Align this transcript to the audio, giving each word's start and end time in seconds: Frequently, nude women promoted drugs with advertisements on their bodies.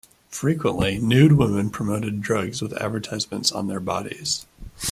Frequently, 0.31 0.97
nude 0.97 1.33
women 1.33 1.69
promoted 1.69 2.21
drugs 2.21 2.59
with 2.59 2.73
advertisements 2.73 3.51
on 3.51 3.67
their 3.67 3.79
bodies. 3.79 4.47